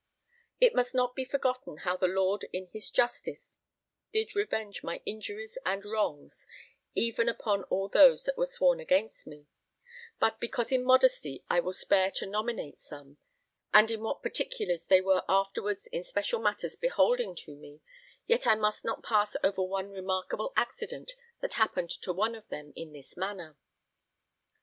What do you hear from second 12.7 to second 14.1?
some, and in